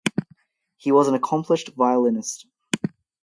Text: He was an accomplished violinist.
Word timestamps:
He 0.77 0.91
was 0.91 1.07
an 1.07 1.13
accomplished 1.13 1.73
violinist. 1.77 2.47